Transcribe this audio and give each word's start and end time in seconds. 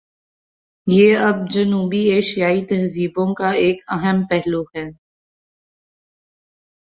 یہ 0.87 1.17
اب 1.17 1.35
جنوبی 1.49 1.99
ایشیائی 2.11 2.65
تہذیبوں 2.65 3.33
کا 3.33 3.51
ایک 3.57 3.83
اہم 3.87 4.25
پہلو 4.29 4.61
ہے۔ 4.75 4.85